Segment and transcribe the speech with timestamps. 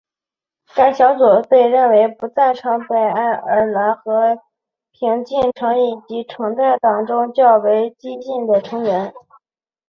[0.75, 4.41] 该小组被认为不赞成北爱尔兰和
[4.91, 5.75] 平进程
[6.07, 9.13] 及在橙带党中较为激进的成员。